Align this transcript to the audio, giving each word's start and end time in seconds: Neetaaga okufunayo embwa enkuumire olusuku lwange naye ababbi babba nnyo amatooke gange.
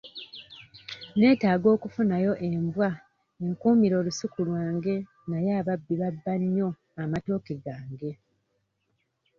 Neetaaga 1.17 1.67
okufunayo 1.75 2.33
embwa 2.47 2.89
enkuumire 3.43 3.95
olusuku 4.01 4.39
lwange 4.47 4.95
naye 5.29 5.49
ababbi 5.59 5.93
babba 6.01 6.33
nnyo 6.41 6.69
amatooke 7.01 7.53
gange. 7.63 8.11